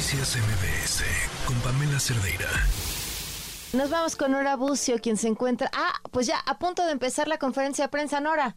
[0.00, 1.04] Noticias MBS
[1.46, 2.48] con Pamela Cerdeira.
[3.76, 5.68] Nos vamos con Nora Bucio, quien se encuentra.
[5.74, 8.56] Ah, pues ya a punto de empezar la conferencia de prensa, Nora.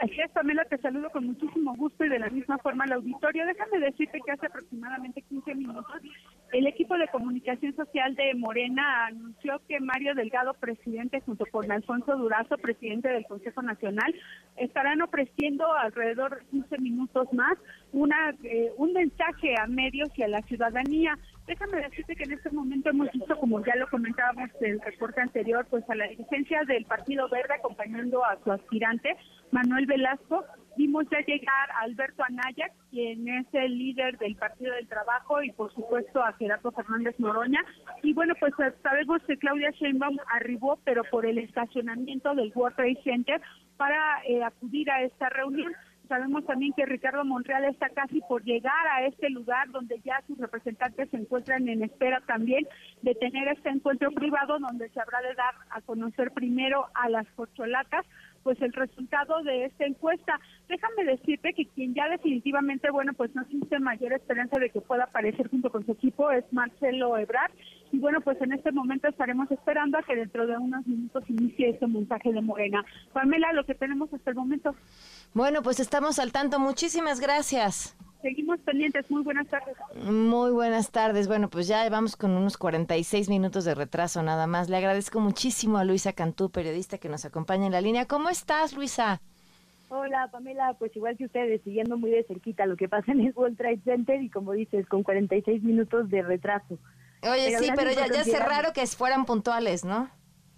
[0.00, 3.44] Así es, Pamela, te saludo con muchísimo gusto y de la misma forma al auditorio.
[3.44, 6.00] Déjame decirte que hace aproximadamente 15 minutos
[6.54, 12.16] el equipo de comunicación social de Morena anunció que Mario Delgado, presidente, junto con Alfonso
[12.16, 14.14] Durazo, presidente del Consejo Nacional,
[14.56, 17.58] estarán ofreciendo alrededor de 15 minutos más
[17.92, 21.18] una eh, un mensaje a medios y a la ciudadanía.
[21.46, 25.20] Déjame decirte que en este momento hemos visto, como ya lo comentábamos en el reporte
[25.20, 29.14] anterior, pues a la dirigencia del Partido Verde acompañando a su aspirante,
[29.50, 30.42] Manuel Velasco,
[30.78, 35.52] vimos ya llegar a Alberto Anaya, quien es el líder del Partido del Trabajo, y
[35.52, 37.62] por supuesto a Gerardo Fernández Noroña.
[38.02, 43.00] Y bueno, pues sabemos que Claudia Sheinbaum arribó, pero por el estacionamiento del World Trade
[43.04, 43.42] Center
[43.76, 45.72] para eh, acudir a esta reunión.
[46.08, 50.38] Sabemos también que Ricardo Monreal está casi por llegar a este lugar donde ya sus
[50.38, 52.66] representantes se encuentran en espera también
[53.02, 57.26] de tener este encuentro privado donde se habrá de dar a conocer primero a las
[57.32, 58.04] corcholatas
[58.44, 60.38] pues el resultado de esta encuesta.
[60.68, 65.04] Déjame decirte que quien ya definitivamente, bueno, pues no existe mayor esperanza de que pueda
[65.04, 67.50] aparecer junto con su equipo es Marcelo Ebrard.
[67.90, 71.70] Y bueno, pues en este momento estaremos esperando a que dentro de unos minutos inicie
[71.70, 72.84] este mensaje de Morena.
[73.12, 74.74] Pamela, lo que tenemos hasta el momento.
[75.32, 76.60] Bueno, pues estamos al tanto.
[76.60, 77.96] Muchísimas gracias.
[78.24, 79.10] Seguimos pendientes.
[79.10, 79.76] Muy buenas tardes.
[80.02, 81.28] Muy buenas tardes.
[81.28, 84.70] Bueno, pues ya vamos con unos 46 minutos de retraso nada más.
[84.70, 88.06] Le agradezco muchísimo a Luisa Cantú, periodista que nos acompaña en la línea.
[88.06, 89.20] ¿Cómo estás, Luisa?
[89.90, 90.72] Hola, Pamela.
[90.78, 93.82] Pues igual que ustedes, siguiendo muy de cerquita lo que pasa en el World Trade
[93.84, 96.78] Center y como dices, con 46 minutos de retraso.
[97.30, 100.08] Oye, sí, pero ya, ya es raro que fueran puntuales, ¿no?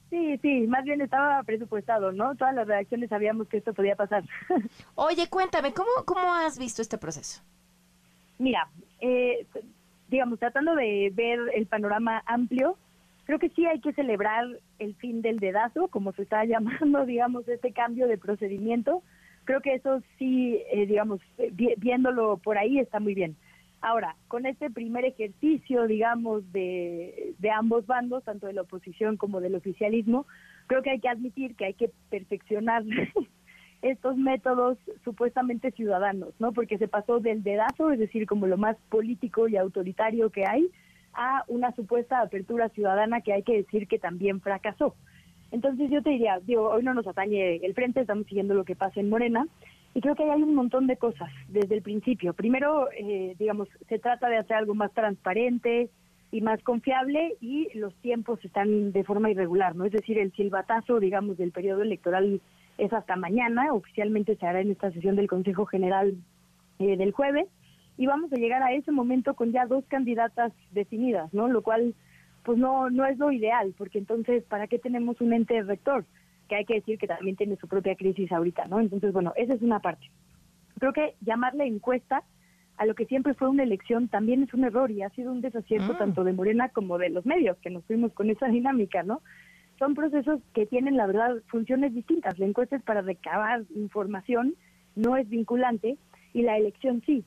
[0.09, 2.37] Sí, sí, más bien estaba presupuestado, ¿no?
[2.37, 4.23] Todas las reacciones sabíamos que esto podía pasar.
[4.95, 7.43] Oye, cuéntame, ¿cómo, cómo has visto este proceso?
[8.39, 8.69] Mira,
[9.01, 9.47] eh,
[10.09, 12.77] digamos, tratando de ver el panorama amplio,
[13.25, 14.47] creo que sí hay que celebrar
[14.79, 19.03] el fin del dedazo, como se está llamando, digamos, este cambio de procedimiento.
[19.45, 21.21] Creo que eso sí, eh, digamos,
[21.77, 23.37] viéndolo por ahí está muy bien.
[23.81, 29.41] Ahora, con este primer ejercicio, digamos, de, de ambos bandos, tanto de la oposición como
[29.41, 30.27] del oficialismo,
[30.67, 32.83] creo que hay que admitir que hay que perfeccionar
[33.83, 36.53] estos métodos supuestamente ciudadanos, ¿no?
[36.53, 40.71] Porque se pasó del dedazo, es decir, como lo más político y autoritario que hay,
[41.15, 44.95] a una supuesta apertura ciudadana que hay que decir que también fracasó.
[45.51, 48.77] Entonces yo te diría, digo, hoy no nos atañe el frente, estamos siguiendo lo que
[48.77, 49.47] pasa en Morena,
[49.95, 52.35] y creo que hay un montón de cosas desde el principio.
[52.35, 55.89] Primero, eh, digamos, se trata de hacer algo más transparente
[56.31, 59.87] y más confiable y los tiempos están de forma irregular, ¿no?
[59.87, 62.43] Es decir, el silbatazo, digamos, del periodo electoral
[62.79, 66.15] es hasta mañana, oficialmente se hará en esta sesión del Consejo General
[66.79, 67.47] eh, del jueves,
[67.97, 71.49] y vamos a llegar a ese momento con ya dos candidatas definidas, ¿no?
[71.49, 71.95] Lo cual,
[72.45, 76.05] pues no, no es lo ideal, porque entonces, ¿para qué tenemos un ente rector?
[76.49, 78.81] Que hay que decir que también tiene su propia crisis ahorita, ¿no?
[78.81, 80.11] Entonces, bueno, esa es una parte.
[80.79, 82.23] Creo que llamarle encuesta
[82.77, 85.41] a lo que siempre fue una elección también es un error y ha sido un
[85.41, 85.99] desacierto mm.
[85.99, 89.23] tanto de Morena como de los medios, que nos fuimos con esa dinámica, ¿no?
[89.79, 92.39] Son procesos que tienen, la verdad, funciones distintas.
[92.39, 94.55] La encuesta es para recabar información,
[94.95, 95.99] no es vinculante,
[96.33, 97.25] y la elección sí.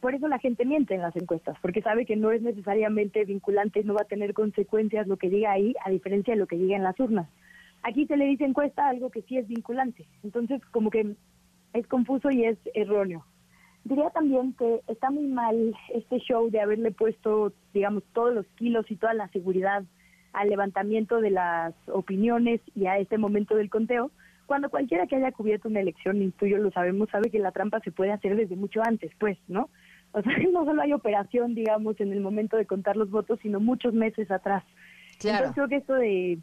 [0.00, 3.84] Por eso la gente miente en las encuestas, porque sabe que no es necesariamente vinculante,
[3.84, 6.76] no va a tener consecuencias lo que diga ahí, a diferencia de lo que diga
[6.76, 7.28] en las urnas.
[7.82, 10.06] Aquí se le dice encuesta algo que sí es vinculante.
[10.22, 11.14] Entonces, como que
[11.72, 13.24] es confuso y es erróneo.
[13.84, 18.88] Diría también que está muy mal este show de haberle puesto, digamos, todos los kilos
[18.90, 19.84] y toda la seguridad
[20.32, 24.10] al levantamiento de las opiniones y a este momento del conteo,
[24.46, 27.38] cuando cualquiera que haya cubierto una elección, y tú y yo lo sabemos, sabe que
[27.38, 29.68] la trampa se puede hacer desde mucho antes, pues, ¿no?
[30.12, 33.60] O sea, no solo hay operación, digamos, en el momento de contar los votos, sino
[33.60, 34.64] muchos meses atrás.
[35.22, 36.38] Entonces creo que esto de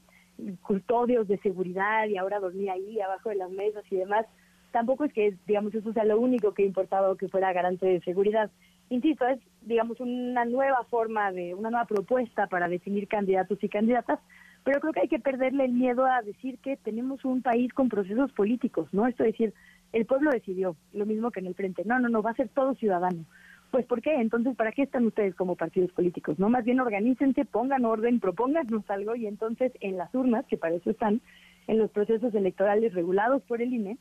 [0.62, 4.26] custodios de seguridad y ahora dormir ahí abajo de las mesas y demás,
[4.72, 8.02] tampoco es que, digamos, eso sea lo único que importaba o que fuera garante de
[8.02, 8.50] seguridad
[8.90, 14.20] insisto, es, digamos, una nueva forma de, una nueva propuesta para definir candidatos y candidatas,
[14.64, 17.90] pero creo que hay que perderle el miedo a decir que tenemos un país con
[17.90, 19.08] procesos políticos, ¿no?
[19.08, 19.54] Esto es decir,
[19.94, 22.50] el pueblo decidió, lo mismo que en el frente, no, no, no, va a ser
[22.50, 23.26] todo ciudadano.
[23.72, 24.16] Pues ¿por qué?
[24.16, 26.40] Entonces, ¿para qué están ustedes como partidos políticos?
[26.40, 30.76] No, más bien organícense, pongan orden, propónganos algo y entonces en las urnas, que para
[30.76, 31.22] eso están,
[31.68, 33.98] en los procesos electorales regulados por el INE,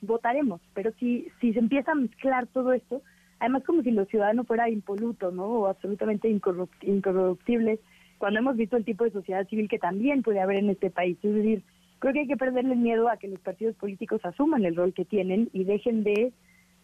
[0.00, 0.62] votaremos.
[0.72, 3.02] Pero si, si se empieza a mezclar todo esto,
[3.40, 5.44] además como si los ciudadanos fuera impoluto, ¿no?
[5.44, 7.80] O absolutamente incorruptible,
[8.18, 11.18] cuando hemos visto el tipo de sociedad civil que también puede haber en este país.
[11.22, 11.62] Es decir,
[11.98, 15.04] creo que hay que perderle miedo a que los partidos políticos asuman el rol que
[15.04, 16.32] tienen y dejen de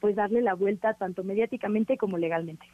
[0.00, 2.66] pues darle la vuelta tanto mediáticamente como legalmente.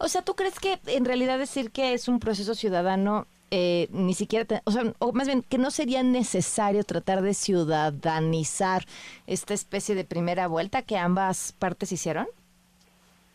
[0.00, 4.14] O sea, ¿tú crees que en realidad decir que es un proceso ciudadano eh, ni
[4.14, 8.86] siquiera, o sea, o más bien que no sería necesario tratar de ciudadanizar
[9.26, 12.26] esta especie de primera vuelta que ambas partes hicieron?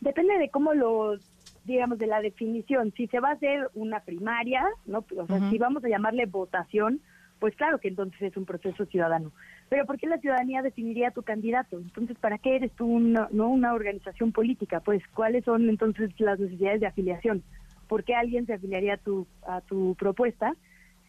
[0.01, 1.17] Depende de cómo lo,
[1.65, 2.93] digamos, de la definición.
[2.95, 5.05] Si se va a hacer una primaria, ¿no?
[5.17, 7.01] O sea, si vamos a llamarle votación,
[7.39, 9.31] pues claro que entonces es un proceso ciudadano.
[9.69, 11.77] Pero ¿por qué la ciudadanía definiría a tu candidato?
[11.77, 14.79] Entonces, ¿para qué eres tú una, no una organización política?
[14.79, 17.43] Pues, ¿cuáles son entonces las necesidades de afiliación?
[17.87, 20.55] ¿por qué alguien se afiliaría a tu, a tu propuesta?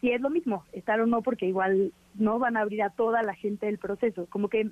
[0.01, 3.23] Si es lo mismo, estar o no, porque igual no van a abrir a toda
[3.23, 4.27] la gente del proceso.
[4.31, 4.71] Como que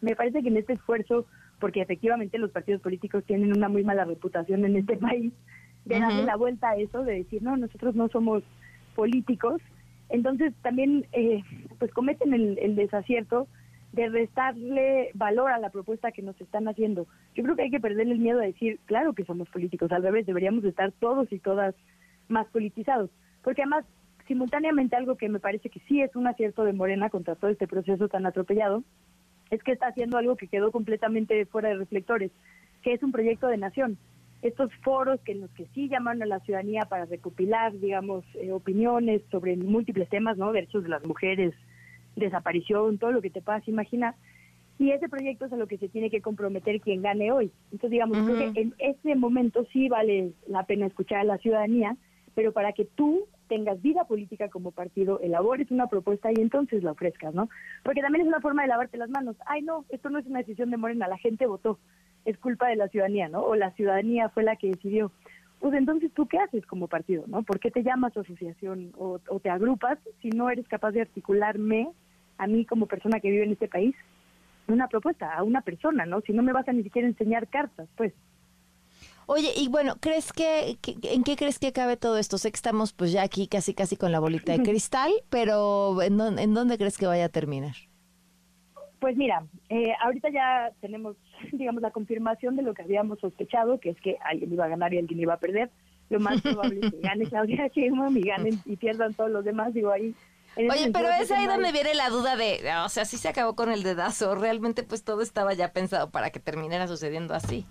[0.00, 1.26] me parece que en este esfuerzo,
[1.60, 5.32] porque efectivamente los partidos políticos tienen una muy mala reputación en este país,
[5.84, 8.42] de darle la vuelta a eso, de decir, no, nosotros no somos
[8.94, 9.62] políticos,
[10.08, 11.42] entonces también eh,
[11.78, 13.46] pues cometen el desacierto
[13.92, 17.06] de restarle valor a la propuesta que nos están haciendo.
[17.34, 20.02] Yo creo que hay que perder el miedo a decir, claro que somos políticos, al
[20.02, 21.74] revés, deberíamos estar todos y todas
[22.28, 23.10] más politizados,
[23.42, 23.84] porque además,
[24.28, 27.66] simultáneamente algo que me parece que sí es un acierto de Morena contra todo este
[27.66, 28.84] proceso tan atropellado,
[29.50, 32.30] es que está haciendo algo que quedó completamente fuera de reflectores,
[32.82, 33.98] que es un proyecto de nación.
[34.42, 38.52] Estos foros que en los que sí llaman a la ciudadanía para recopilar, digamos, eh,
[38.52, 40.52] opiniones sobre múltiples temas, ¿no?
[40.52, 41.52] Derechos de las mujeres,
[42.16, 44.14] desaparición, todo lo que te puedas imaginar.
[44.78, 47.52] Y ese proyecto es a lo que se tiene que comprometer quien gane hoy.
[47.64, 51.96] Entonces, digamos, creo que en ese momento sí vale la pena escuchar a la ciudadanía,
[52.34, 56.92] pero para que tú tengas vida política como partido, elabores una propuesta y entonces la
[56.92, 57.48] ofrezcas, ¿no?
[57.82, 59.36] Porque también es una forma de lavarte las manos.
[59.46, 61.78] Ay, no, esto no es una decisión de Morena, la gente votó,
[62.24, 63.42] es culpa de la ciudadanía, ¿no?
[63.42, 65.10] O la ciudadanía fue la que decidió.
[65.58, 67.42] Pues entonces, ¿tú qué haces como partido, no?
[67.42, 71.90] ¿Por qué te llamas asociación o, o te agrupas si no eres capaz de articularme
[72.38, 73.94] a mí como persona que vive en este país
[74.68, 76.20] una propuesta a una persona, ¿no?
[76.22, 78.14] Si no me vas a ni siquiera enseñar cartas, pues.
[79.32, 82.36] Oye, y bueno, ¿crees que, en qué crees que cabe todo esto?
[82.36, 86.20] Sé que estamos pues ya aquí casi casi con la bolita de cristal, pero ¿en,
[86.20, 87.76] en dónde crees que vaya a terminar?
[88.98, 91.16] Pues mira, eh, ahorita ya tenemos,
[91.52, 94.92] digamos, la confirmación de lo que habíamos sospechado, que es que alguien iba a ganar
[94.94, 95.70] y alguien iba a perder.
[96.08, 99.72] Lo más probable es que gane Claudia Sheinbaum y ganen y pierdan todos los demás.
[99.72, 100.12] Digo, ahí
[100.56, 103.70] Oye, pero es ahí donde viene la duda de, o sea, si se acabó con
[103.70, 107.64] el dedazo, realmente pues todo estaba ya pensado para que terminara sucediendo así.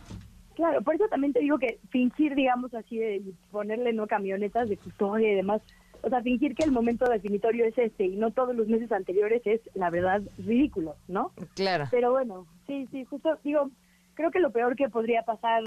[0.59, 4.75] Claro, por eso también te digo que fingir, digamos así, de ponerle no camionetas de
[4.75, 5.61] custodia y demás,
[6.01, 9.41] o sea, fingir que el momento definitorio es este y no todos los meses anteriores
[9.45, 11.31] es, la verdad, ridículo, ¿no?
[11.55, 11.85] Claro.
[11.89, 13.71] Pero bueno, sí, sí, justo, digo,
[14.15, 15.63] creo que lo peor que podría pasar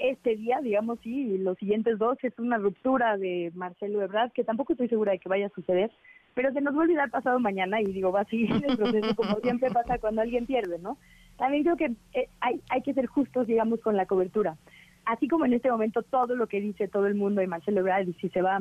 [0.00, 4.42] este día, digamos, sí, y los siguientes dos, es una ruptura de Marcelo Ebrard, que
[4.42, 5.92] tampoco estoy segura de que vaya a suceder,
[6.34, 9.14] pero se nos va a olvidar pasado mañana y digo, va a seguir el proceso
[9.14, 10.98] como siempre pasa cuando alguien pierde, ¿no?
[11.42, 14.56] También creo que eh, hay, hay que ser justos, digamos, con la cobertura.
[15.04, 18.06] Así como en este momento todo lo que dice todo el mundo de Marcelo Ebrard
[18.06, 18.60] y si se va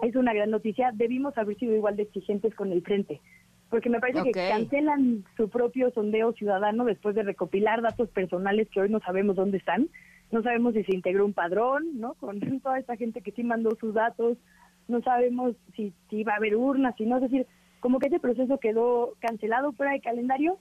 [0.00, 3.20] es una gran noticia, debimos haber sido igual de exigentes con el frente.
[3.68, 8.82] Porque me parece que cancelan su propio sondeo ciudadano después de recopilar datos personales que
[8.82, 9.88] hoy no sabemos dónde están.
[10.30, 12.14] No sabemos si se integró un padrón, ¿no?
[12.14, 14.38] Con toda esta gente que sí mandó sus datos,
[14.86, 17.48] no sabemos si, si va a haber urnas, si no, es decir,
[17.80, 20.60] como que ese proceso quedó cancelado fuera de calendario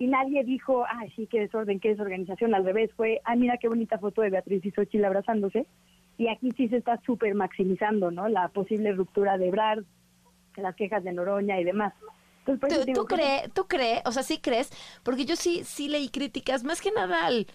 [0.00, 3.68] y nadie dijo, ay, sí, qué desorden, qué desorganización, al revés, fue, ah, mira qué
[3.68, 5.66] bonita foto de Beatriz y Xochitl abrazándose,
[6.16, 8.26] y aquí sí se está súper maximizando, ¿no?
[8.26, 9.80] La posible ruptura de Brad,
[10.56, 11.92] las quejas de Noroña y demás.
[12.46, 14.00] Entonces, ¿Tú, ¿tú, crees, ¿Tú crees?
[14.06, 14.70] O sea, sí crees,
[15.02, 17.46] porque yo sí, sí leí críticas, más que nada al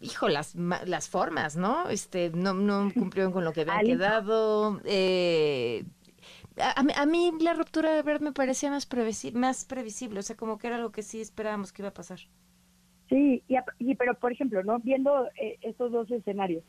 [0.00, 1.88] hijo, las, las formas, ¿no?
[1.88, 4.80] Este, no, no cumplieron con lo que habían quedado.
[4.84, 5.84] Eh,
[6.58, 10.58] a, mí la ruptura de Brad me parecía más, previsible, más previsible, o sea, como
[10.58, 12.20] que era algo que sí esperábamos que iba a pasar.
[13.08, 13.42] Sí,
[13.78, 14.78] y, pero por ejemplo, ¿no?
[14.78, 16.64] Viendo eh, estos dos escenarios,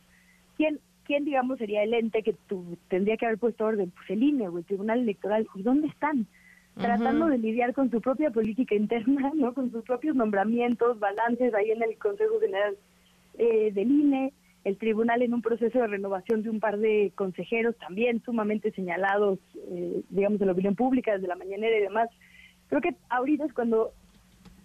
[0.58, 3.92] ¿quién, ¿quién, digamos, sería el ente que tú, tendría que haber puesto orden?
[3.92, 5.48] Pues el INE o el Tribunal Electoral.
[5.56, 6.28] ¿Y dónde están?
[6.75, 9.54] Tratando de lidiar con su propia política interna, ¿no?
[9.54, 12.75] Con sus propios nombramientos, balances ahí en el Consejo General
[13.38, 17.75] eh, del INE, el tribunal en un proceso de renovación de un par de consejeros
[17.77, 19.39] también sumamente señalados,
[19.72, 22.10] eh, digamos, en la opinión pública, desde la mañanera y demás.
[22.70, 23.91] Creo que ahorita es cuando,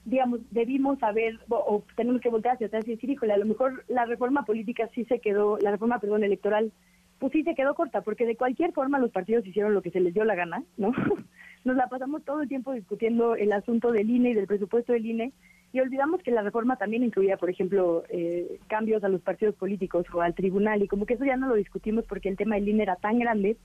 [0.04, 3.84] digamos, debimos saber o, tenemos que voltear hacia atrás y decir, híjole, a lo mejor
[3.88, 6.72] la reforma política sí se quedó, la reforma, perdón, electoral,
[7.18, 9.98] pues sí se quedó corta, porque de cualquier forma los partidos hicieron lo que se
[9.98, 10.92] les dio la gana, ¿no?
[11.64, 15.06] Nos la pasamos todo el tiempo discutiendo el asunto del INE y del presupuesto del
[15.06, 15.32] INE,
[15.72, 20.06] y olvidamos que la reforma también incluía, por ejemplo, eh, cambios a los partidos políticos
[20.12, 22.68] o al tribunal, y como que eso ya no lo discutimos porque el tema del
[22.68, 23.56] INE era tan grande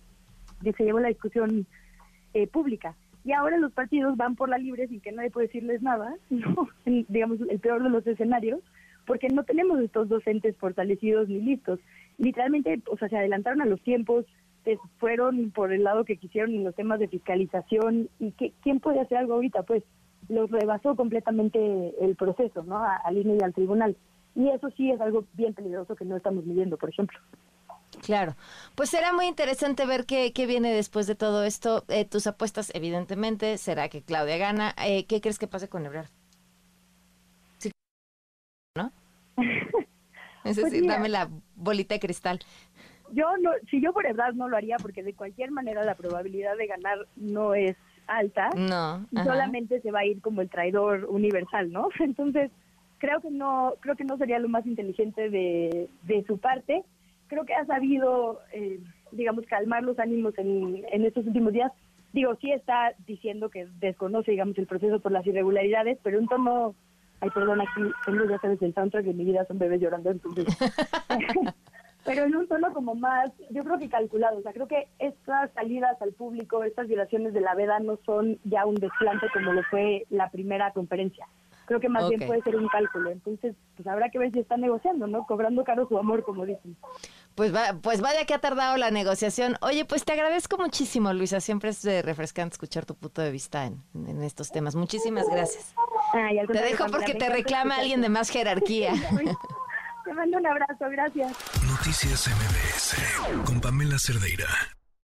[0.62, 1.65] que se llevó la discusión
[2.33, 2.95] eh, pública.
[3.24, 6.67] Y ahora los partidos van por la libre sin que nadie pueda decirles nada, ¿no?
[6.86, 8.60] digamos, el peor de los escenarios,
[9.05, 11.79] porque no tenemos estos docentes fortalecidos ni listos.
[12.17, 14.25] Literalmente, o sea, se adelantaron a los tiempos,
[14.98, 19.01] fueron por el lado que quisieron en los temas de fiscalización y que, quién puede
[19.01, 19.83] hacer algo ahorita, pues
[20.29, 22.83] los rebasó completamente el proceso, ¿no?
[22.83, 23.95] Al INE y al tribunal.
[24.35, 27.19] Y eso sí es algo bien peligroso que no estamos midiendo, por ejemplo.
[28.01, 28.35] Claro,
[28.75, 31.85] pues será muy interesante ver qué, qué viene después de todo esto.
[31.89, 34.73] Eh, tus apuestas, evidentemente, será que Claudia gana.
[34.83, 36.07] Eh, ¿Qué crees que pase con Ebrard?
[37.59, 37.71] Sí.
[38.75, 38.91] ¿No?
[40.43, 40.95] es Pues decir, mira.
[40.95, 42.39] dame la bolita de cristal.
[43.11, 46.57] Yo no, si yo por edad no lo haría, porque de cualquier manera la probabilidad
[46.57, 47.77] de ganar no es
[48.07, 48.50] alta.
[48.55, 49.05] No.
[49.24, 51.89] solamente se va a ir como el traidor universal, ¿no?
[52.00, 52.51] Entonces,
[52.98, 56.83] creo que no creo que no sería lo más inteligente de, de su parte.
[57.27, 58.79] Creo que ha sabido, eh,
[59.12, 61.72] digamos, calmar los ánimos en, en estos últimos días.
[62.13, 66.75] Digo, sí está diciendo que desconoce, digamos, el proceso por las irregularidades, pero un tono...
[67.22, 70.45] Ay, perdón, aquí tengo, ya sabes, el soundtrack de mi vida son bebés llorando, entonces...
[72.05, 74.39] pero en un tono como más, yo creo que calculado.
[74.39, 78.39] O sea, creo que estas salidas al público, estas violaciones de la veda no son
[78.43, 81.27] ya un desplante como lo fue la primera conferencia.
[81.65, 83.10] Creo que más bien puede ser un cálculo.
[83.10, 85.25] Entonces, pues habrá que ver si están negociando, ¿no?
[85.25, 86.75] Cobrando caro su amor, como dicen.
[87.36, 89.55] Pues, va, pues vaya que ha tardado la negociación.
[89.62, 91.39] Oye, pues te agradezco muchísimo, Luisa.
[91.39, 94.75] Siempre es eh, refrescante escuchar tu punto de vista en, en estos temas.
[94.75, 95.74] Muchísimas gracias.
[96.13, 98.93] Ay, Te dejo porque te reclama alguien de más jerarquía.
[100.03, 101.31] Te mando un abrazo, gracias.
[101.65, 104.48] Noticias MBS con Pamela Cerdeira.